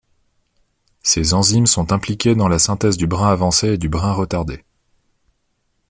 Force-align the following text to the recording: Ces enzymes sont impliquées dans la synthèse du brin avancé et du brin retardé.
Ces 1.03 1.35
enzymes 1.35 1.67
sont 1.67 1.91
impliquées 1.93 2.33
dans 2.33 2.47
la 2.47 2.57
synthèse 2.57 2.97
du 2.97 3.05
brin 3.05 3.31
avancé 3.31 3.73
et 3.73 3.77
du 3.77 3.87
brin 3.87 4.13
retardé. 4.13 4.63